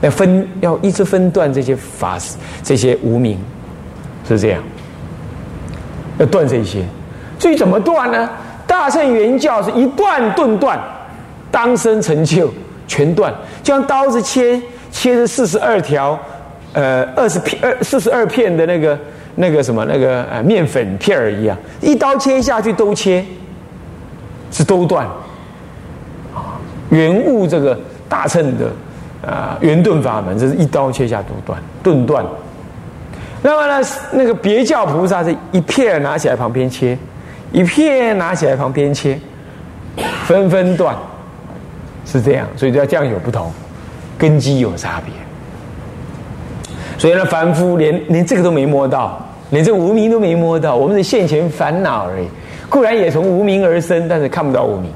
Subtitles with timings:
[0.00, 2.18] 要分要一直分断这些法
[2.62, 3.38] 这些无名，
[4.26, 4.62] 是这样，
[6.18, 6.84] 要断这些。
[7.38, 8.28] 至于怎么断呢？
[8.66, 10.78] 大乘原教是一断顿断，
[11.50, 12.48] 当生成就
[12.86, 14.60] 全断，就像刀子切
[14.92, 16.18] 切这四十二条，
[16.72, 18.96] 呃，二十片二四十二片的那个
[19.34, 23.24] 那个什么那个呃面粉片儿一样，一刀切下去都切，
[24.52, 25.04] 是都断。
[26.32, 26.60] 啊，
[26.90, 27.76] 原物这个
[28.08, 28.70] 大乘的
[29.26, 32.24] 啊圆顿法门，这是一刀切下都断，顿断。
[33.42, 36.96] 那么呢，那个别教菩萨是一片拿起来旁边切。
[37.52, 39.18] 一片拿起来旁边切，
[40.24, 40.94] 分分断，
[42.06, 43.50] 是这样，所以叫这样有不同，
[44.16, 45.12] 根基有差别。
[46.96, 52.28] 所以呢，凡夫连连这个都没摸到，连这无名都没摸到，我们的现前烦恼而已。
[52.68, 54.88] 固然也从无名而生，但是看不到无名，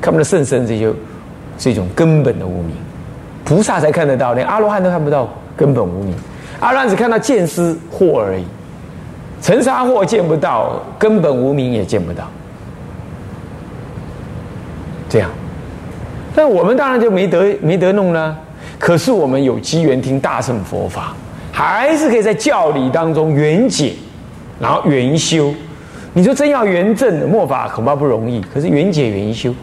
[0.00, 0.96] 看不到甚深，这就
[1.58, 2.74] 是一种根本的无名。
[3.44, 6.14] 菩萨才看得到，连阿罗汉都看不到根本无名，
[6.60, 8.44] 阿罗汉只看到见思惑而已。
[9.42, 12.24] 尘沙惑见不到，根本无名也见不到，
[15.06, 15.30] 这样，
[16.34, 18.34] 那我们当然就没得没得弄了。
[18.78, 21.14] 可是我们有机缘听大乘佛法，
[21.52, 23.92] 还是可以在教理当中圆解，
[24.58, 25.52] 然后圆修。
[26.14, 28.42] 你说真要圆正末法，恐怕不容易。
[28.52, 29.54] 可是圆解圆修，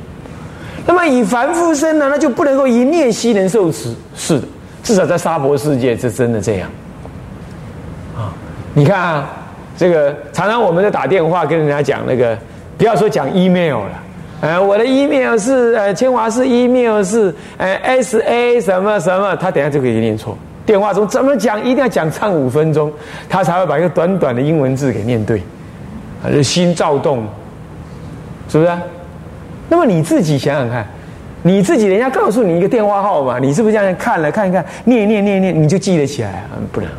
[0.86, 3.94] 那么以凡夫身呢，那就不能够以念悉能受持。
[4.16, 4.48] 是的，
[4.84, 6.70] 至少在沙婆世界，是真的这样。
[8.16, 8.34] 啊，
[8.74, 9.30] 你看啊。
[9.78, 12.38] 这个常常我们在打电话跟人家讲那个，
[12.78, 14.04] 不要说讲 email 了，
[14.42, 20.38] 呃，我的 email 是呃清华是 email 是呃 s a 什么什么，他等下就可以念错。
[20.68, 22.92] 电话中怎么讲，一定要讲唱五分钟，
[23.28, 25.40] 他才会把一个短短的英文字给念对，
[26.22, 27.26] 啊，这心躁动，
[28.50, 28.72] 是不是？
[29.72, 30.86] 那么你自己想想看，
[31.44, 36.60] 你自己人家告诉你一个电话号码，你是不是这样看了看一看，念念念念，你就记得起来啊？
[36.74, 36.90] 不能，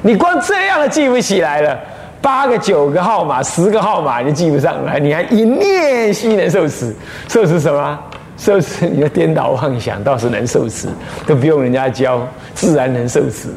[0.00, 1.78] 你光这样都记不起来了。
[2.22, 6.94] 八个、九个号码、十个号码你记不上来，你还一念心能受持，
[7.28, 7.98] 受持什么？
[8.38, 10.88] 受持你的颠倒妄想倒是能受持，
[11.26, 13.50] 都不用人家教，自然能受持，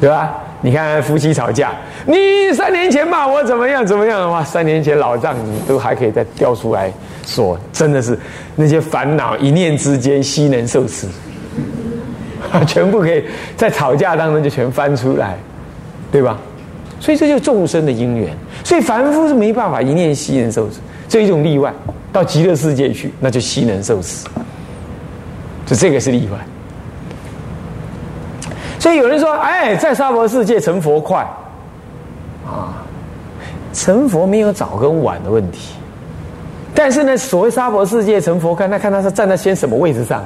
[0.00, 0.34] 对吧？
[0.60, 1.70] 你看夫妻吵架，
[2.08, 6.90] 你三年前骂我怎么样怎么样的话，三年前老账你都还可以再调出来
[7.26, 8.18] 说，真的是
[8.56, 11.06] 那些烦恼一念之间悉能受持，
[12.66, 13.22] 全部可以
[13.56, 15.36] 在吵架当中就全翻出来。
[16.10, 16.38] 对吧？
[16.98, 18.34] 所以这就是众生的因缘。
[18.64, 20.76] 所以凡夫是没办法一念悉能受持，
[21.06, 21.70] 这一种例外。
[22.10, 24.26] 到极乐世界去，那就悉能受持。
[25.66, 26.38] 就这个是例外。
[28.78, 31.28] 所以有人说：“哎，在娑婆世界成佛快
[32.48, 32.82] 啊！
[33.72, 35.74] 成佛没有早跟晚的问题。
[36.74, 40.24] 但是呢，所谓娑婆世界成佛看，那看他是站在先什么位置上。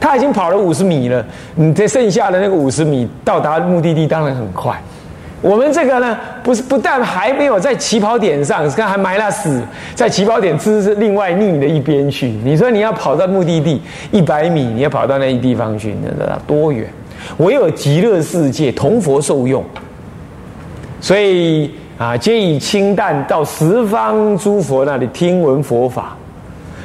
[0.00, 1.24] 他已经跑了五十米了，
[1.54, 4.80] 你这剩下的那个五十米到达目的地，当然很快。”
[5.40, 9.62] 我们这个呢，不是不但还没有在起跑点上，看还埋了死
[9.94, 12.28] 在起跑点之是另外逆的一边去。
[12.44, 13.80] 你说你要跑到目的地
[14.10, 16.88] 一百米，你要跑到那一地方去，那那多远？
[17.36, 19.64] 唯有极乐世界同佛受用，
[21.00, 26.16] 所以啊，皆以清淡到十方诸佛那里听闻佛法，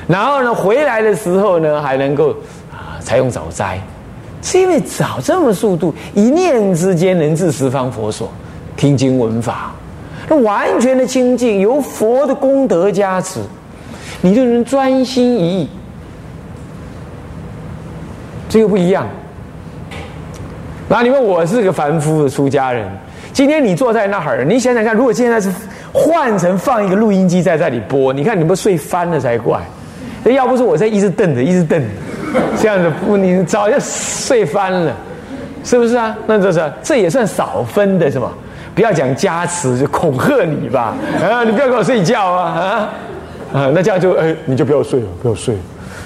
[0.08, 2.30] 然后呢，回来的时候呢，还能够
[2.72, 3.80] 啊采用早斋，
[4.42, 8.32] 是因为早这么速度，一念之间能至十方佛所。
[8.76, 9.72] 听经闻法，
[10.28, 13.40] 那完全的清净，由佛的功德加持，
[14.20, 15.70] 你就能专心一意。
[18.50, 19.08] 这个不一样。
[20.90, 22.92] 那你问我是个凡夫的出家人，
[23.34, 25.52] 今天你坐在那儿，你想想看，如果现在是
[25.92, 29.60] 换成放一个录音机在这里播，你看你不睡翻了才怪。
[30.26, 31.84] 要不是我在一直瞪着，一直瞪，
[32.58, 34.96] 这样子不，你早就睡翻了，
[35.64, 36.16] 是不是啊？
[36.28, 38.32] 那这是这也算少分的，是吧？
[38.76, 40.96] 不要讲加持，就恐吓你吧！
[41.22, 42.44] 啊，你不要跟我睡觉啊！
[43.54, 45.56] 啊啊，那这样就哎，你就不要睡了，不要睡，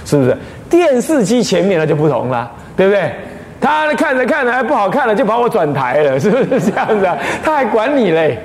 [0.03, 0.35] 是不是？
[0.69, 3.11] 电视机前面那就不同了，对不对？
[3.59, 7.17] 他看着看着还不好看了，就把我转台了，是不是这样子啊？
[7.43, 8.39] 他还管你嘞，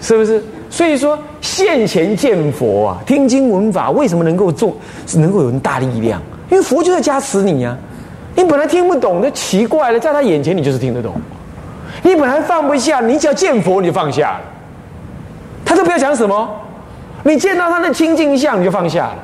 [0.00, 0.42] 是不是？
[0.68, 4.76] 所以说，现前见佛啊，听经闻法，为什么能够做，
[5.14, 6.20] 能够有那大力量？
[6.50, 7.76] 因为佛就在加持你呀！
[8.34, 11.14] 你本来听不懂，就奇怪了，在他眼前，你就是听得懂。
[12.02, 14.40] 你本来放不下，你只要见佛你就放下了。
[15.64, 16.48] 他都不要讲什么，
[17.22, 19.16] 你见到他的清净相你就放下了。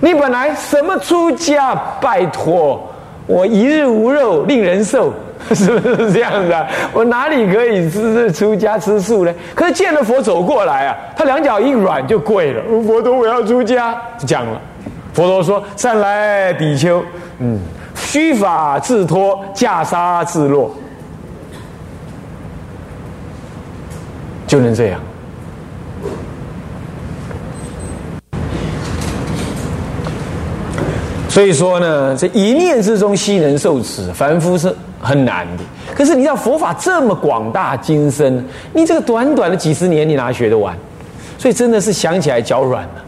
[0.00, 2.89] 你本来什么出家，拜托
[3.30, 5.12] 我一日无肉令人瘦，
[5.54, 6.66] 是不是这样子啊？
[6.92, 9.32] 我哪里可以吃出家吃素呢？
[9.54, 12.62] 可是见了佛走过来啊，他两脚一软就跪了。
[12.84, 14.60] 佛陀，我要出家，就讲了。
[15.12, 17.02] 佛陀说：“善来比丘，
[17.38, 17.60] 嗯。”
[17.94, 20.74] 虚法自脱，袈裟自落，
[24.46, 25.00] 就能这样。
[31.30, 35.62] 所以说呢，这一念之中悉能受持，凡夫是很难的。
[35.94, 40.76] 可是你知道佛法这么广大精深，你这个短短的几十年，你哪学得完？
[41.38, 43.04] 所以真的是想起来脚软了，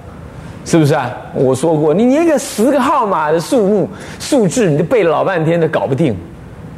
[0.64, 1.10] 是不是啊？
[1.34, 3.88] 我说过，你连个十个号码的数目
[4.20, 6.16] 数字，你都背了老半天都搞不定，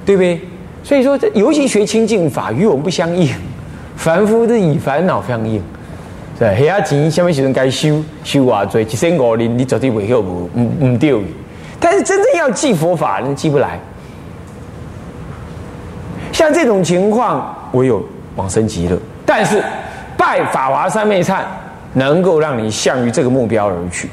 [0.06, 0.40] 对不对？
[0.82, 3.28] 所以说，这尤其学清净法，与我们不相应，
[3.96, 5.62] 凡夫是以烦恼相应。
[6.38, 6.54] 是吧？
[6.56, 8.80] 下钱什么时候该修修偌多？
[8.80, 11.14] 一生五年，你绝对会晓无唔唔对。
[11.78, 13.78] 但是真正要记佛法，你记不来。
[16.32, 18.04] 像这种情况，唯有
[18.36, 18.98] 往生极乐。
[19.24, 19.62] 但是
[20.16, 21.42] 拜法华三昧忏，
[21.92, 24.08] 能够让你向于这个目标而去。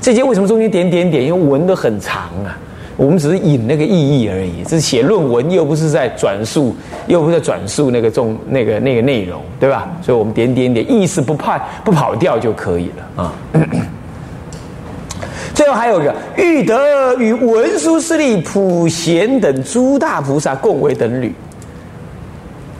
[0.00, 1.22] 这些为什么中间点点点？
[1.22, 2.56] 因为文的很长啊。
[3.00, 6.76] 我们只是引那个意义而已，这是写论文，又不是在转述，
[7.06, 9.88] 又不是在转述那个重那个那个内容，对吧？
[10.02, 13.32] 所以我们点点点，意思不怕不跑掉就可以了啊。
[15.54, 21.34] 最后还有一个，欲得与文殊师利、普贤等诸大菩萨共为等侣，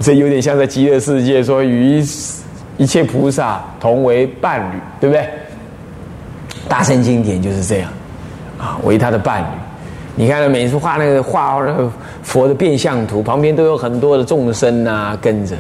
[0.01, 2.05] 这有点像在极乐世界说与
[2.77, 5.27] 一切菩萨同为伴侣，对不对？
[6.69, 7.91] 大乘经典就是这样
[8.59, 9.47] 啊，为他的伴侣。
[10.21, 11.91] 你看，每次画那个画那个
[12.23, 15.57] 佛的变相图，旁边都有很多的众生啊跟着，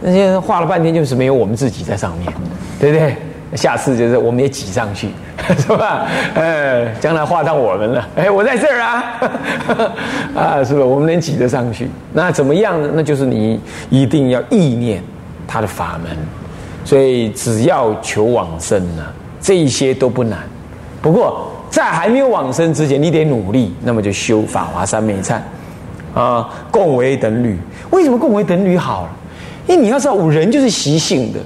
[0.00, 2.32] 那些画了半天就是没有我们自己在上面，
[2.78, 3.16] 对不对？
[3.56, 5.08] 下次就是我们也挤上去，
[5.58, 6.06] 是吧？
[6.36, 9.04] 哎，将来画到我们了，哎，我在这儿啊，
[10.36, 10.84] 啊，是吧？
[10.84, 12.88] 我们能挤得上去，那怎么样呢？
[12.94, 13.58] 那就是你
[13.90, 15.02] 一定要意念
[15.48, 16.16] 他的法门，
[16.84, 19.04] 所以只要求往生呢，
[19.40, 20.38] 这一些都不难。
[21.02, 21.50] 不过。
[21.76, 25.36] 在还没有往生之前，你得努力，那么就修法华三昧忏，
[26.14, 27.58] 啊，共为等侣。
[27.90, 29.10] 为什么共为等侣好了？
[29.66, 31.38] 因为你要知道，人就是习性的。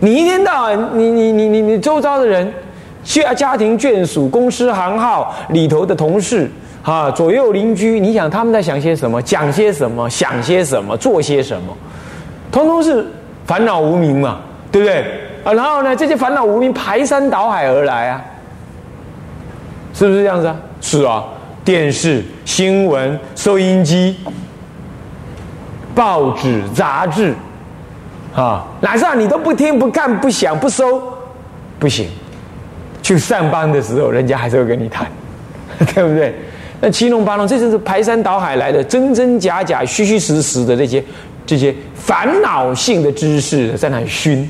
[0.00, 2.52] 你一天到晚，你你你你你周遭的人，
[3.04, 6.50] 家家庭眷属、公司行号里头的同事，
[6.82, 9.22] 啊，左右邻居，你想他们在想些什么？
[9.22, 10.10] 讲些什么？
[10.10, 10.96] 想些什么？
[10.96, 11.72] 做些什么？
[12.50, 13.06] 通通是
[13.46, 14.40] 烦恼无明嘛，
[14.72, 15.04] 对不对？
[15.44, 18.20] 啊，然后呢，这些烦恼无明排山倒海而来啊。
[19.92, 20.56] 是不是这样子啊？
[20.80, 21.24] 是啊，
[21.64, 24.16] 电视、新闻、收音机、
[25.94, 27.34] 报纸、杂志，
[28.34, 31.02] 啊，哪上你都不听、不看、不想、不收，
[31.78, 32.08] 不行。
[33.02, 35.06] 去上班的时候，人家还是会跟你谈，
[35.94, 36.34] 对不对？
[36.80, 41.04] 那七弄八弄，这就是排山倒海来的真真假假、虚虚实实的这些
[41.44, 44.48] 这些烦恼性的知识在那里熏，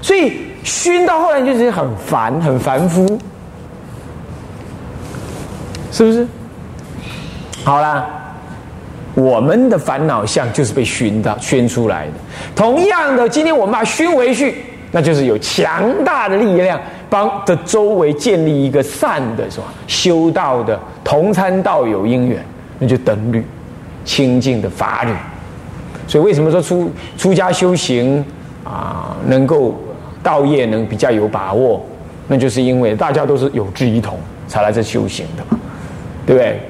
[0.00, 0.32] 所以
[0.64, 3.18] 熏到后来就是很烦、很繁复。
[5.92, 6.26] 是不是？
[7.62, 8.04] 好啦，
[9.14, 12.12] 我们的烦恼相就是被熏到、熏出来的。
[12.56, 16.80] 同样的，今天我们把它熏回去，那就是有强大的力量
[17.10, 19.64] 帮的周围建立一个善的，什么？
[19.86, 22.42] 修道的同参道友因缘，
[22.78, 23.46] 那就等律
[24.04, 25.12] 清净的法律。
[26.08, 28.24] 所以，为什么说出出家修行
[28.64, 29.78] 啊，能够
[30.22, 31.84] 道业能比较有把握？
[32.28, 34.18] 那就是因为大家都是有志一同，
[34.48, 35.58] 才来这修行的嘛。
[36.26, 36.60] 对不对？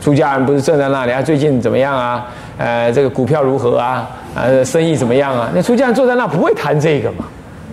[0.00, 1.22] 出家人不是坐在那里啊？
[1.22, 2.26] 最近怎么样啊？
[2.58, 4.10] 呃，这个股票如何啊？
[4.34, 5.48] 呃，生意怎么样啊？
[5.54, 7.24] 那出家人坐在那不会谈这个嘛？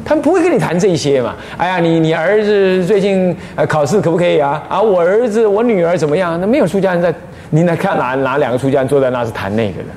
[0.06, 1.36] 他们不会跟你谈这些嘛？
[1.58, 4.62] 哎呀，你你儿子最近呃考试可不可以啊？
[4.70, 6.40] 啊，我儿子我女儿怎么样？
[6.40, 7.14] 那没有出家人在，
[7.50, 9.88] 你来看哪哪两个出家人坐在那是谈那个的？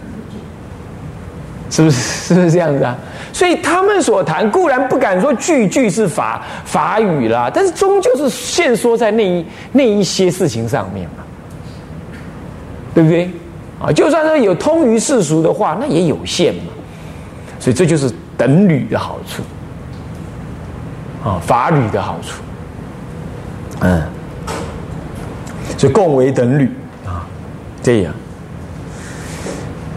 [1.70, 2.96] 是不是是不是这样子啊？
[3.32, 11.21] 所以他们所谈固然不敢说句句是法法语啦，但是终究是限缩在那一那一些事情上面嘛。
[12.94, 13.30] 对不对？
[13.80, 16.70] 啊，就算是有通于世俗的话，那也有限嘛。
[17.58, 19.42] 所以这就是等履的好处，
[21.28, 22.42] 啊，法律的好处。
[23.80, 24.02] 嗯，
[25.76, 26.70] 所以共为等履
[27.04, 27.26] 啊，
[27.82, 28.14] 这样。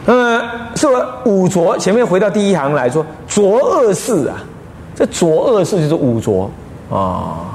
[0.07, 0.41] 嗯，
[0.75, 4.43] 说五浊，前面回到第一行来说，浊恶世啊，
[4.95, 6.49] 这浊恶世就是五浊
[6.89, 7.53] 啊，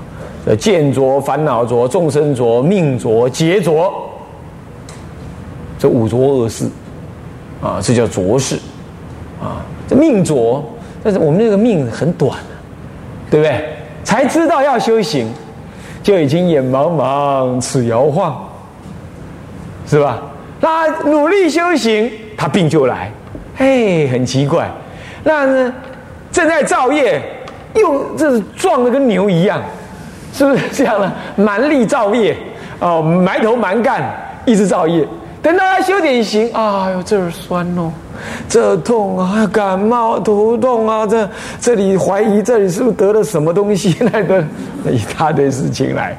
[0.58, 4.09] 见浊、烦恼浊、众生浊、命浊、劫浊。
[5.80, 6.66] 这五浊恶世，
[7.62, 8.56] 啊，这叫浊世，
[9.42, 10.62] 啊，这命浊，
[11.02, 12.38] 但是我们这个命很短
[13.30, 13.64] 对不对？
[14.04, 15.32] 才知道要修行，
[16.02, 18.46] 就已经眼茫茫，齿摇晃，
[19.86, 20.20] 是吧？
[20.60, 23.10] 那努力修行，他病就来，
[23.56, 24.70] 哎，很奇怪。
[25.24, 25.72] 那呢，
[26.30, 27.22] 正在造业，
[27.74, 29.62] 又这是壮的跟牛一样，
[30.34, 31.10] 是不是这样呢？
[31.36, 32.36] 蛮力造业，
[32.80, 34.14] 哦，埋头蛮干。
[34.46, 35.06] 一直造业。
[35.42, 37.90] 等到他修点行，哎呦，这儿酸哦，
[38.46, 41.28] 这痛啊，感冒、头痛啊，这
[41.58, 44.44] 这里怀疑这里是不是得了什么东西来的，
[44.90, 46.16] 一大堆事情来，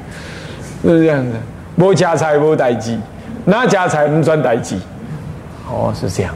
[0.84, 1.36] 是这样的。
[1.78, 3.00] 无家财无代机，
[3.46, 4.80] 哪家财不赚代机？
[5.70, 6.34] 哦，是这样。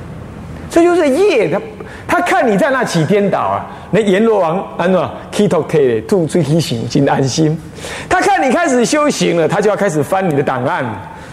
[0.70, 1.62] 这就是业，他
[2.08, 7.60] 他看你在那起颠倒啊，那阎罗王安怎 k 头 K 吐最起行，尽安心。
[8.08, 10.86] 他看你开始修行了，他就要开始翻你的档案。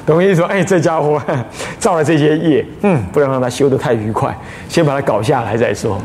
[0.05, 0.49] 懂我意思吗？
[0.51, 1.23] 哎，这家伙
[1.79, 4.37] 造了这些业，嗯，不能让他修得太愉快，
[4.69, 6.01] 先把他搞下来再说。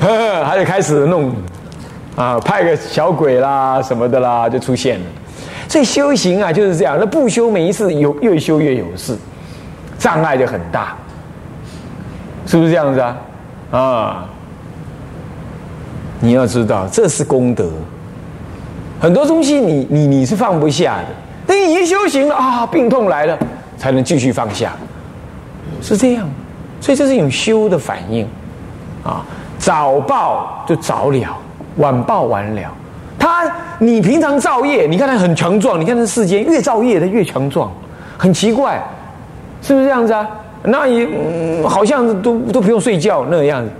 [0.00, 1.32] 呵呵，他就开始弄，
[2.16, 5.06] 啊，派个小鬼啦什么的啦，就出现了。
[5.68, 9.16] 所以修行啊就是这样，那不修每一次有越修越有事，
[9.98, 10.96] 障碍就很大，
[12.44, 13.16] 是不是这样子啊？
[13.70, 14.28] 啊，
[16.18, 17.70] 你要知道这是功德，
[19.00, 21.27] 很多东西你你你是放不下的。
[21.48, 23.36] 等你一修行了啊，病痛来了，
[23.78, 24.72] 才能继续放下，
[25.80, 26.28] 是这样，
[26.78, 28.28] 所以这是一种修的反应，
[29.02, 29.24] 啊，
[29.58, 31.36] 早报就早了，
[31.76, 32.70] 晚报晚了。
[33.18, 37.72] 他你平常造业，你看他很强壮，你看他世间越造业他越强壮，
[38.18, 38.80] 很奇怪，
[39.62, 40.28] 是不是这样子啊？
[40.64, 41.08] 那也
[41.66, 43.70] 好像都都不用睡觉那个样子。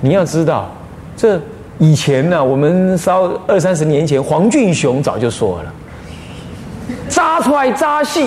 [0.00, 0.68] 你要知道，
[1.14, 1.38] 这
[1.78, 5.72] 以前呢，我们稍二三十年前，黄俊雄早就说了。
[7.08, 8.26] 扎出来扎死，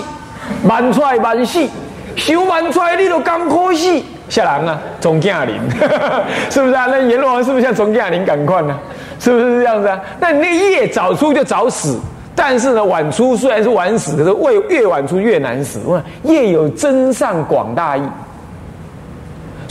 [0.64, 1.68] 慢出来慢死，
[2.16, 4.02] 修慢出来你都刚可死。
[4.30, 5.60] 吓人啊，钟嘉玲，
[6.50, 6.88] 是不是啊？
[6.90, 8.80] 那阎罗王是不是像钟嘉玲赶快呢？
[9.20, 10.00] 是不是这样子啊？
[10.20, 12.00] 那你那夜早出就早死，
[12.34, 14.32] 但是呢晚出虽然是晚死，可是
[14.70, 15.80] 越越晚出越难死。
[16.24, 18.02] 夜有真善广大意。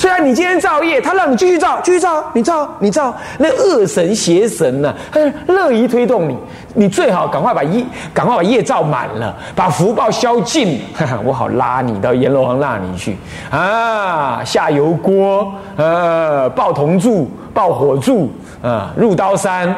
[0.00, 4.94] 虽然你今天造业，他让你继续造，继续造，你造，你造，那恶神邪神呢？
[5.12, 5.20] 他
[5.52, 6.34] 乐于推动你，
[6.72, 10.80] 你最好赶快把业，赶快把业造满了，把福报消尽，
[11.22, 13.14] 我好拉你到阎罗王那里去
[13.50, 14.42] 啊！
[14.42, 19.68] 下油锅，呃，爆铜柱，爆火柱，啊，入刀山。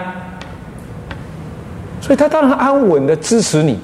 [2.00, 3.81] 所以他当然安稳的支持你。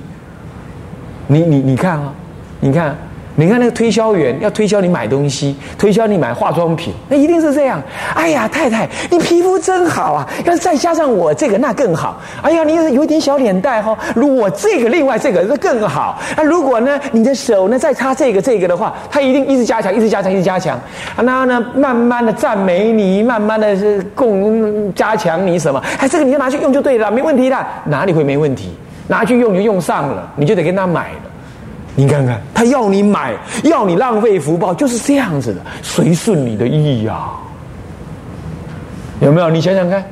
[1.26, 2.12] 你你你看啊，
[2.61, 2.97] 你看。
[3.38, 7.80] 你看那个推销员要推销你买东西，推销你买化妆品，那一定是这样。
[8.12, 10.28] 哎呀，太太，你皮肤真好啊！
[10.45, 12.21] 要是再加上我这个，那更好。
[12.42, 16.18] 哎呀，你有一点小脸蛋哈，如果这个另外这个那更好。
[16.37, 20.76] 那如果呢，你的手呢再擦这个这个的话，他一定一直加强，一直加强，一直加强。
[21.16, 25.80] 然后呢，慢慢的赞美你，慢慢的是供加强你什么？
[26.00, 27.57] 哎，这个你就拿去用就对了，没问题的。
[27.85, 28.76] 哪里会没问题？
[29.07, 31.27] 拿去用就用上了，你就得跟他买了。
[31.99, 37.31] 你看看，他要你买，要你浪费福报，就是这样子的，随顺你的意呀。
[39.19, 39.50] 有没有？
[39.50, 40.05] 你想想看。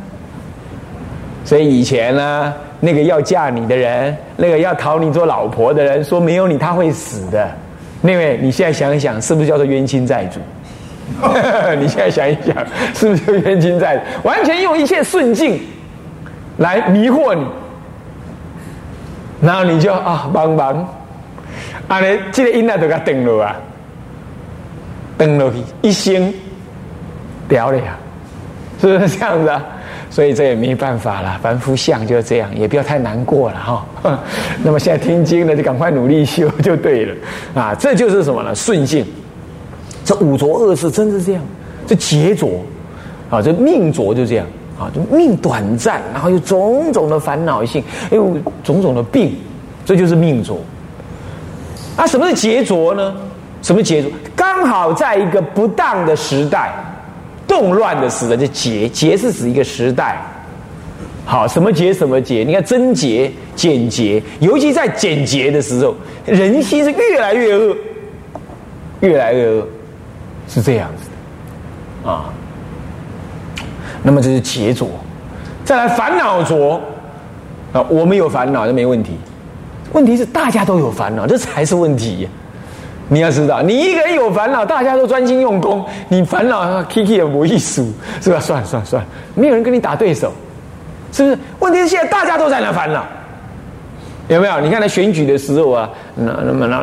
[1.44, 7.48] 所以以前呢，那个要嫁你的人，那个要讨你做老婆的人，说没有你他会死的。
[8.00, 10.40] 那位，你现在想一想，是不是叫做冤亲债主？
[11.78, 12.66] 你现在想一想，
[12.96, 14.02] 是不是叫冤亲债主？
[14.26, 15.60] 完全用一切顺境
[16.56, 17.46] 来迷惑你，
[19.40, 20.84] 然后你就啊，帮忙。
[21.88, 22.00] 啊！
[22.00, 23.56] 你这个音啊，就给登了啊，
[25.16, 26.32] 断落去一生
[27.48, 27.96] 掉了呀，
[28.80, 29.64] 是不是这样子啊？
[30.08, 33.86] 所以这也没办法了，凡夫相就是这样，也不要太难过了哈。
[34.62, 37.14] 那么现在听经了就赶快努力修就对了
[37.54, 37.74] 啊！
[37.78, 38.54] 这就是什么呢？
[38.54, 39.04] 顺性。
[40.04, 41.42] 这五浊恶世真是这样，
[41.86, 42.64] 这劫浊
[43.28, 44.46] 啊，这命浊就这样
[44.78, 49.36] 啊，就命短暂，然后有种种的烦恼性，有种种的病，
[49.84, 50.58] 这就是命浊。
[51.96, 53.14] 啊，什么是劫浊呢？
[53.62, 54.10] 什么劫浊？
[54.34, 56.72] 刚好在一个不当的时代，
[57.48, 60.20] 动乱的时代，就劫劫是指一个时代。
[61.24, 62.44] 好，什么劫什么劫？
[62.44, 67.76] 你看贞洁、简洁，尤其在简洁的时候，人心是越来越恶，
[69.00, 69.66] 越来越恶，
[70.48, 71.08] 是这样子
[72.04, 72.26] 的啊。
[74.02, 74.88] 那么这是劫浊，
[75.64, 76.80] 再来烦恼浊
[77.72, 79.16] 啊，我们有烦恼就没问题。
[79.92, 82.28] 问题是大家都有烦恼，这才是问题。
[83.08, 87.86] 你要知道，你一个人有烦恼，大家都专心用功，你烦恼 Kiki 也无意思，
[88.20, 88.40] 是吧？
[88.40, 90.32] 算了算了算了，没有人跟你打对手，
[91.12, 91.38] 是不是？
[91.60, 93.04] 问题是现在大家都在那烦恼，
[94.26, 94.60] 有没有？
[94.60, 96.82] 你看他选举的时候啊，那那么那，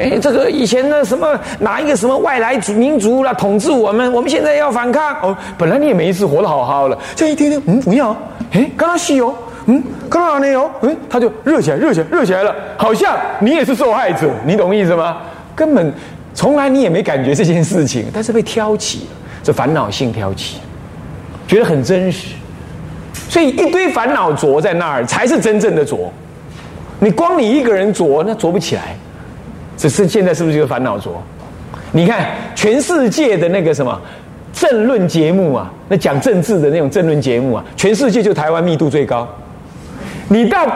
[0.00, 5.36] 哎，这个以前的什么哪一个什么外来族民族来统治我们，我们现在要反抗哦。
[5.56, 8.10] 本来你也没事，活得好好的，这一天天，嗯，不要，
[8.50, 9.32] 哎，刚刚戏哦。
[9.66, 10.70] 嗯，看到没有？
[10.82, 15.18] 嗯，他就热起来，热起来，热起来了，好像你也是受害者，你懂意思吗？
[15.54, 15.92] 根本
[16.34, 19.06] 从来你也没感觉这件事情，但是被挑起了，
[19.42, 20.58] 这烦恼性挑起，
[21.46, 22.34] 觉得很真实，
[23.28, 26.12] 所以一堆烦恼着在那儿才是真正的着。
[27.00, 28.96] 你光你一个人着，那着不起来，
[29.76, 31.22] 只是现在是不是就是烦恼浊？
[31.92, 34.00] 你看全世界的那个什么
[34.52, 39.28] 政论节目啊，那讲政治的那种政论节目啊，全世界就台湾密度最高。
[40.28, 40.66] 你到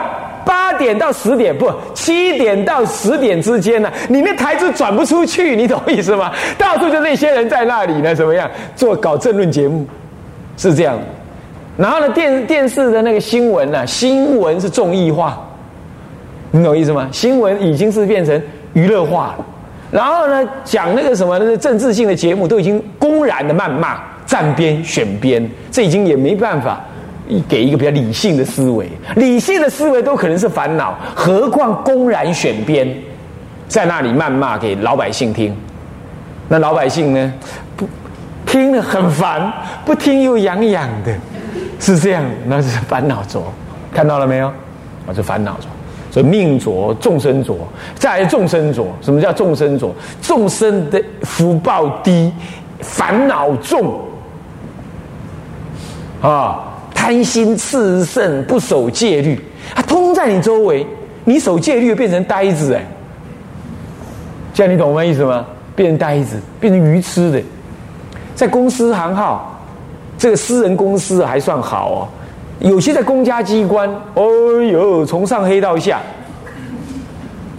[0.45, 6.31] 八点到十点不七点到十点之间呢，你那台子转不出去，你懂意思吗？
[6.57, 9.85] 到处就那些人在那里呢，怎么样做搞政论节目，
[10.57, 10.97] 是这样。
[11.77, 15.37] 然后呢，电电视的那个新闻呢，新闻是综艺化，
[16.51, 17.07] 你懂意思吗？
[17.11, 18.41] 新闻已经是变成
[18.73, 19.45] 娱乐化了。
[19.91, 26.81] 然后呢，讲那个什么那个政治性的节目，都已经公然的谩骂、站边、选边，这已经也没办法
[27.47, 28.89] 给一个比较理性的思维。
[29.15, 32.87] 理性的思维都可能是烦恼，何况公然选边，
[33.67, 35.55] 在那里谩骂给老百姓听，
[36.47, 37.33] 那老百姓呢，
[37.75, 37.87] 不
[38.45, 39.51] 听了很烦，
[39.85, 41.13] 不听又痒痒的。
[41.79, 43.53] 是这样，那是烦恼浊，
[43.93, 44.47] 看到了没有？
[45.07, 45.67] 啊，是烦恼浊，
[46.11, 47.57] 所以命浊、众生浊，
[47.95, 48.87] 再来众生浊。
[49.01, 49.95] 什么叫众生浊？
[50.21, 52.33] 众生的福报低，
[52.81, 53.97] 烦恼重，
[56.21, 56.59] 啊，
[56.99, 59.39] 贪心炽盛，不守戒律，
[59.73, 60.85] 它通在你周围，
[61.23, 62.85] 你守戒律变成呆子哎，
[64.53, 65.45] 这样你懂我意思吗？
[65.77, 67.41] 变成呆子，变成愚痴的，
[68.35, 69.55] 在公司行号。
[70.17, 72.07] 这个私人公司还算好哦，
[72.59, 76.01] 有些在公家机关，哦呦，从上黑到下，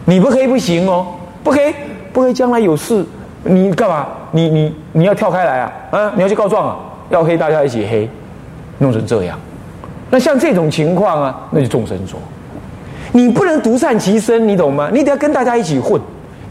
[0.04, 1.06] 你不黑不行哦，
[1.42, 1.75] 不黑
[2.12, 3.02] 不黑，将来有事
[3.42, 4.06] 你干嘛？
[4.32, 5.73] 你你你要跳开来啊？
[5.92, 6.76] 啊，你要去告状啊？
[7.09, 8.06] 要黑大家一起黑，
[8.80, 9.38] 弄成这样，
[10.10, 12.18] 那像这种情况啊，那就众生说，
[13.12, 14.90] 你不能独善其身，你懂吗？
[14.92, 16.00] 你得要跟大家一起混，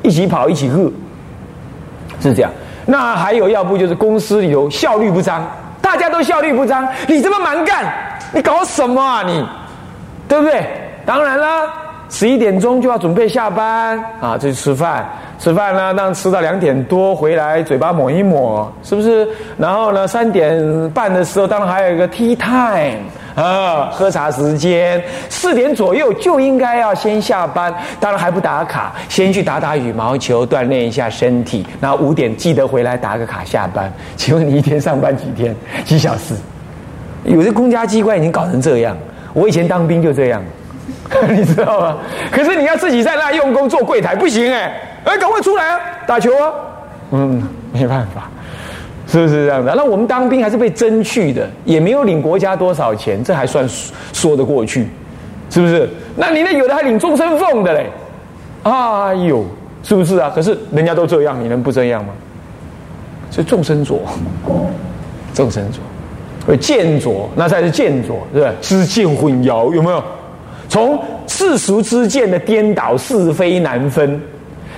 [0.01, 0.91] 一起跑，一起饿，
[2.21, 2.51] 是这样。
[2.85, 5.45] 那还有，要不就是公司里头效率不彰。
[5.81, 7.91] 大家都效率不彰，你这么蛮干，
[8.33, 9.45] 你搞什么啊你？
[10.27, 10.63] 对不对？
[11.05, 11.67] 当然了，
[12.09, 15.07] 十一点钟就要准备下班啊，就去吃饭。
[15.37, 19.25] 吃饭呢，让吃到两点多回来，嘴巴抹一抹，是不是？
[19.57, 22.99] 然后呢，三点半的时候，当然还有一个 tea time。
[23.35, 31.65] 啊，喝茶时间四点左右就应该要先下班，当然还不打卡，先去打打羽毛球，锻炼一下身体。
[31.79, 33.89] 然后五点记得回来打个卡下班。
[34.17, 35.55] 请问你一天上班几天？
[35.85, 36.33] 几小时？
[37.23, 38.97] 有些公家机关已经搞成这样。
[39.33, 40.43] 我以前当兵就这样，
[41.29, 41.97] 你知道吗？
[42.31, 46.51] 可是你要自己在那用功做柜台不行哎，哎，赶快出来啊，打球啊！
[47.11, 48.29] 嗯，没办法。
[49.07, 49.73] 是不是这样的？
[49.75, 53.67] 那我们当兵还是被征去的，也没有领国家多少钱，这还算
[54.13, 54.87] 说得过去，
[55.49, 55.89] 是不是？
[56.15, 57.89] 那你那有的还领终身俸的嘞，
[58.61, 59.43] 哎呦，
[59.81, 60.31] 是不是啊？
[60.33, 62.13] 可是人家都这样，你能不这样吗？
[63.31, 63.99] 是众生浊，
[65.33, 65.81] 众生浊，
[66.45, 68.53] 会见浊，那才是见浊，是不是？
[68.61, 70.03] 知见混淆有没有？
[70.69, 74.21] 从世俗之见的颠倒，是非难分。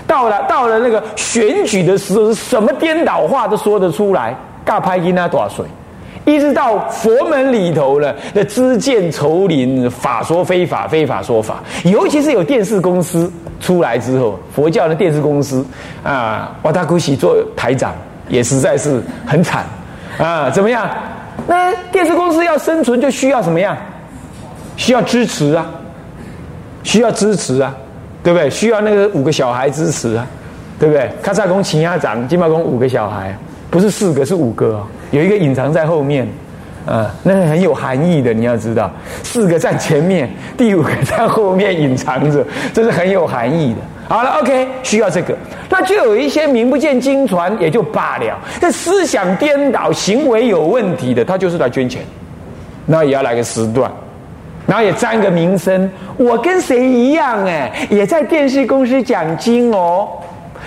[0.07, 5.65] 到了到了那个选举的时候，什么颠倒话都说得出来，尬拍音啊多少岁，
[6.25, 11.61] 一直到佛门里头了，那知见愁林，法说非法，非法说法。
[11.83, 15.65] 尤其是有电视公司出来之后，佛教的电视公司
[16.03, 17.93] 啊，瓦达古喜做台长
[18.27, 19.65] 也实在是很惨
[20.17, 20.49] 啊。
[20.49, 20.89] 怎么样？
[21.47, 23.77] 那电视公司要生存，就需要什么样？
[24.77, 25.65] 需要支持啊，
[26.83, 27.75] 需要支持啊。
[28.23, 28.47] 对不对？
[28.51, 30.23] 需要那个五个小孩支持啊，
[30.79, 31.09] 对不对？
[31.23, 33.35] 卡萨公秦亚长金毛公五个小孩，
[33.71, 36.27] 不是四个是五个哦，有一个隐藏在后面，
[36.85, 38.91] 啊，那很有含义的，你要知道，
[39.23, 43.79] 四个在前面，第五个在后面隐藏着，这是很有含义的。
[44.07, 45.35] 好了，OK，需要这个，
[45.67, 52.03] 那就有一些名不见经传也就罢了，这思想颠倒、行为有问题的，他就是来捐钱，
[52.85, 53.91] 那也要来个时段。
[54.71, 60.07] 然后也沾个名声，我跟谁一样哎，也在电视公司奖金哦。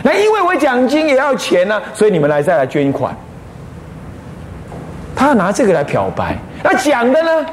[0.02, 3.16] 那因为我奖金也要钱呢，所以你们来再来捐款。
[5.16, 7.46] 他拿这个来漂白，那讲的呢，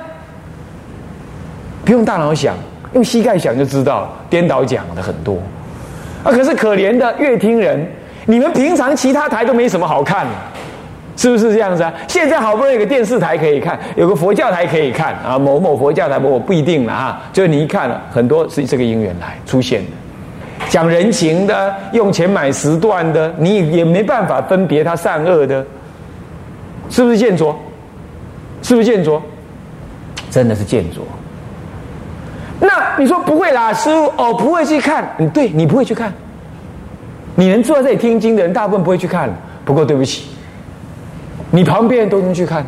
[1.85, 2.53] 不用大脑想，
[2.91, 5.37] 用膝盖想就知道了，颠倒讲的很多。
[6.21, 7.89] 啊，可是可怜的乐听人，
[8.25, 10.31] 你们平常其他台都没什么好看的。
[11.15, 11.93] 是不是这样子啊？
[12.07, 17.21] 现在好不容易有个电视台可以看，有个佛教台可以看啊，某某佛教台，我不一定了啊。
[17.31, 19.91] 就你一看了，很多是这个因缘来出现的，
[20.69, 25.65] 讲人情的，用钱买时段的，你也没办法分别他善恶的，
[26.89, 27.55] 是不是见浊？
[28.63, 29.21] 是不是见浊？
[30.29, 31.03] 真的是见浊。
[32.59, 36.13] 那你说不会啦，师傅哦，不会去看，嗯，对你不会去看，
[37.35, 39.29] 你能坐在这里听经的人，大部分不会去看。
[39.65, 40.29] 不过对不起。
[41.51, 42.65] 你旁边都能去看，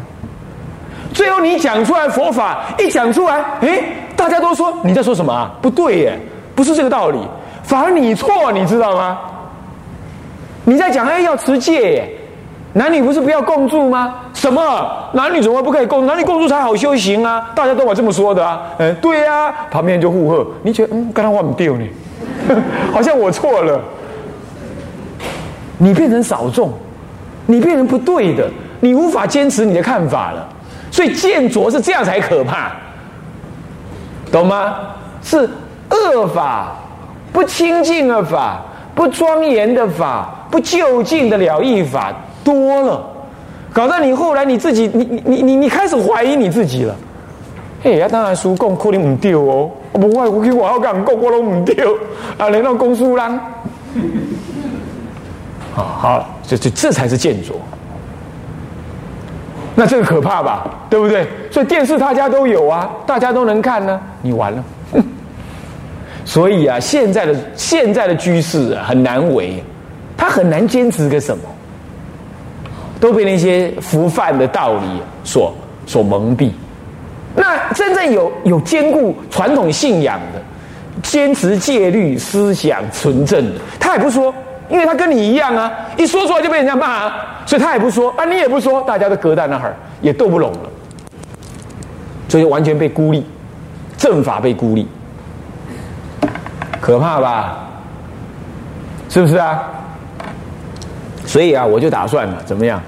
[1.13, 3.83] 最后你讲出来佛法一讲出来，诶，
[4.15, 5.51] 大家都说你在说什么啊？
[5.61, 6.19] 不对耶，
[6.53, 7.19] 不是这个道理。
[7.63, 9.17] 反而你错，你知道吗？
[10.65, 12.09] 你在讲哎要持戒耶，
[12.73, 14.15] 男女不是不要共住吗？
[14.33, 16.05] 什么男女怎么不可以共？
[16.05, 17.51] 男女共住才好修行啊！
[17.55, 18.61] 大家都把这么说的啊。
[18.79, 20.45] 嗯，对呀，旁边就附和。
[20.61, 21.85] 你觉得嗯，刚刚我们丢呢，
[22.91, 23.79] 好像我错了。
[25.77, 26.71] 你变成少众，
[27.45, 28.49] 你变成不对的，
[28.83, 30.45] 你无法坚持你的看法了。
[30.91, 32.71] 所以见浊是这样才可怕，
[34.29, 34.75] 懂吗？
[35.23, 35.49] 是
[35.89, 36.75] 恶法，
[37.31, 38.61] 不清净的法，
[38.93, 43.01] 不庄严的法，不就近的了义法多了，
[43.71, 46.93] 搞到你后来你自己，你你你你你开始怀疑你自己了。
[47.81, 51.75] 嘿，呀，当然书讲可能唔对哦，我不会，我去外口讲讲我都唔对，
[52.37, 53.39] 啊，连到公书人。
[55.73, 57.55] 好好，这这这才是见浊。
[59.75, 61.27] 那这个可怕吧，对不对？
[61.49, 64.63] 所以电视大家都有啊，大家都能看呢，你完了。
[66.25, 69.63] 所以啊，现在的现在的居士啊，很难为，
[70.15, 71.43] 他很难坚持个什么，
[72.99, 75.53] 都被那些浮泛的道理所
[75.85, 76.51] 所蒙蔽。
[77.35, 80.41] 那真正有有兼顾传统信仰的，
[81.01, 84.33] 坚持戒律思想纯正的，他也不说。
[84.69, 87.13] 因为他跟你一样啊，一说出来就被人家骂啊，
[87.45, 90.69] 所以他也不说啊，你也不说，大家都隔在那儿，也斗不拢了，
[92.27, 93.25] 所以完全被孤立，
[93.97, 94.87] 政法被孤立，
[96.81, 97.57] 可怕吧？
[99.09, 99.63] 是不是啊？
[101.25, 102.81] 所以啊，我就打算了，怎么样？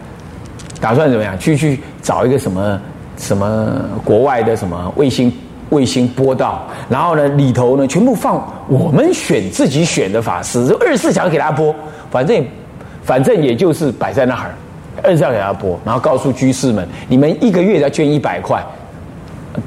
[0.81, 1.37] 打算怎么样？
[1.37, 2.81] 去去找一个什么
[3.17, 3.67] 什么
[4.03, 5.31] 国外的什么卫星。
[5.69, 11.73] 卫星播到，然后呢，里头呢全部放我们选自己选的法师，就二十四小时给他播，
[12.11, 12.45] 反正
[13.03, 14.53] 反正也就是摆在那儿，
[15.03, 18.63] 二十四小时给他播，然后告诉居士们，你们一个月要捐一百块，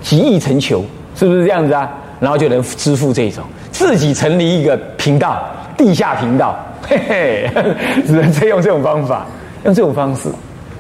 [0.01, 0.85] 集诣成求，
[1.15, 1.91] 是不是这样子啊？
[2.21, 5.43] 然后就能支付这种，自己成立一个频道，
[5.77, 7.51] 地下频道，嘿嘿，
[8.07, 9.27] 只能再用这种方法，
[9.65, 10.29] 用这种方式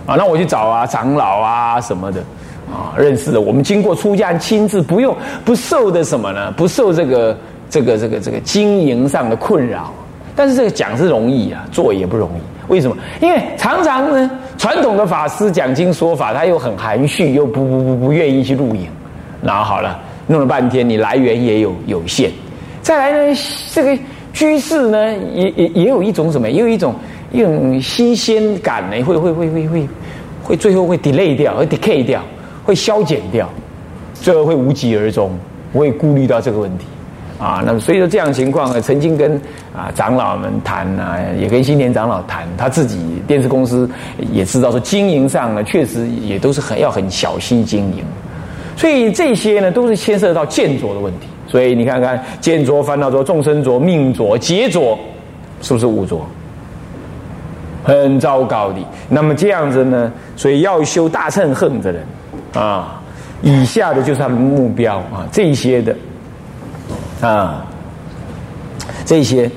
[0.06, 2.22] 啊，那我去找啊长老啊什么的。
[2.72, 6.52] 啊，认识的，我们经过出家亲自不用不受的什么呢？
[6.52, 7.36] 不受这个
[7.70, 9.92] 这个这个这个经营上的困扰。
[10.36, 12.72] 但是这个讲是容易啊，做也不容易。
[12.72, 12.96] 为什么？
[13.20, 18.86] 因为常常呢，传统的法师讲经说法，他又很含蓄，又不不不不愿意去录影。
[19.42, 22.30] 然后好了，弄了半天，你来源也有有限。
[22.82, 23.40] 再来呢，
[23.72, 23.98] 这个
[24.32, 26.48] 居士呢，也也也有一种什么？
[26.48, 26.94] 也有一种
[27.32, 29.88] 一种新鲜感呢，会会会会会
[30.44, 32.22] 会最后会 delay 掉，会 decay 掉。
[32.68, 33.48] 会消减掉，
[34.12, 35.30] 最后会无疾而终。
[35.72, 36.84] 我也顾虑到这个问题
[37.38, 37.62] 啊。
[37.64, 39.40] 那么，所以说这样情况呢，曾经跟
[39.74, 43.88] 啊长老们谈啊，也跟新年长老谈，他自己电视公司
[44.30, 48.04] 也知道说，经营上呢，确实也都是很要很小心经营。
[48.76, 51.26] 所以这些呢，都是牵涉到见浊的问题。
[51.46, 54.98] 所以你看看，见浊、烦恼浊、众生浊、命浊、劫浊，
[55.62, 56.20] 是不是五浊？
[57.82, 58.78] 很糟糕的。
[59.08, 62.04] 那么这样子呢，所以要修大乘恨的人。
[62.54, 63.00] 啊，
[63.42, 65.94] 以下的就是他们目标啊，这些的
[67.20, 67.64] 啊，
[69.04, 69.50] 这些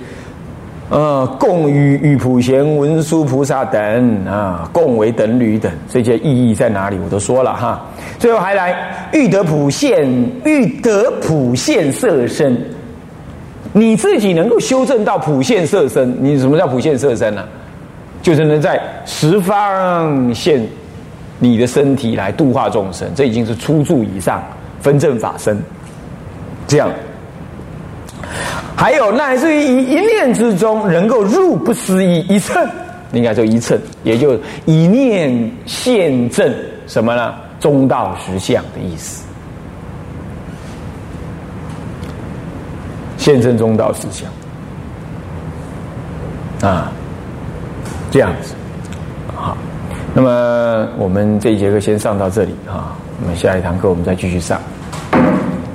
[0.89, 6.97] 呃，共与与普贤文殊菩萨等啊，共为等侣等，这些意义在哪里？
[7.03, 7.81] 我都说了哈。
[8.19, 10.05] 最后还来欲得普现，
[10.43, 12.61] 欲得普现色身，
[13.71, 17.43] 你自己能够修正到普现色身，你什么叫普现色身呢？
[18.21, 20.61] 就是能在十方现。
[21.43, 24.43] 你的身体来度化众生，这已经是初住以上
[24.79, 25.59] 分正法身。
[26.67, 26.87] 这样，
[28.75, 32.69] 还有乃至于一一念之中能够入不思议一寸，
[33.11, 36.53] 应该就一寸，也就一念现正
[36.85, 37.33] 什么呢？
[37.59, 39.23] 中道实相的意思，
[43.17, 44.29] 现正中道实相
[46.69, 46.91] 啊，
[48.11, 48.53] 这样子。
[49.35, 49.57] 好
[50.13, 54.59] 那么我们这一节课先上到这里啊，那么下一堂课我们再继续上。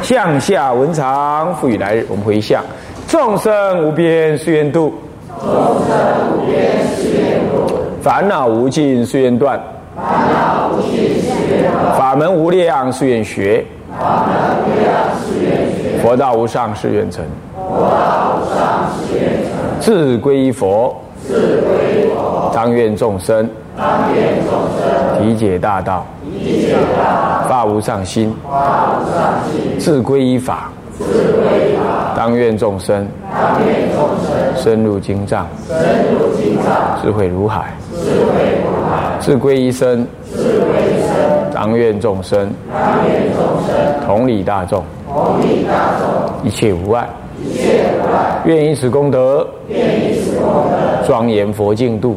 [0.03, 2.63] 向下文长，赋予来日，我们回向。
[3.09, 4.93] 众生无边誓愿度，
[5.41, 5.97] 众生
[6.37, 7.81] 无边誓愿度。
[8.03, 9.59] 烦恼无尽誓愿断，
[9.97, 11.97] 烦恼无尽誓愿断。
[11.97, 13.65] 法门无量誓愿学，
[13.99, 14.93] 法门无量
[15.25, 15.99] 誓愿学。
[16.03, 19.81] 佛道无上誓愿成，佛道无上誓愿成。
[19.81, 20.95] 自归佛，
[21.27, 22.51] 自归佛。
[22.55, 23.49] 当愿众生。
[23.77, 25.27] 当愿众生。
[25.27, 32.15] 理解大道，理解大道，发无上心，发无上心，自归依法，自归依法。
[32.17, 34.37] 当愿众生，当愿众生。
[34.57, 35.77] 深入经藏，深
[36.13, 39.21] 入经藏，智慧如海，智慧如海。
[39.21, 41.53] 自归一生，自归一生。
[41.55, 44.07] 当愿众生，当愿众生。
[44.07, 47.07] 同理大众，同理大众，一切无碍，
[47.45, 47.85] 一切。
[48.45, 49.47] 愿以此功德，
[51.07, 52.17] 庄严佛净土，